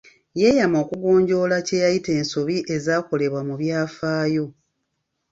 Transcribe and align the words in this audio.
Yeyama 0.41 0.77
okugonjoola 0.83 1.57
kye 1.67 1.77
yayita 1.83 2.11
ensobi 2.19 2.57
ezaakolebwa 2.75 3.41
mu 3.47 3.55
byafaayo. 3.61 4.45